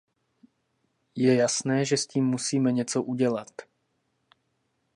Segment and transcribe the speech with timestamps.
[1.15, 3.51] Je jasné, že s tím musíme něco dělat.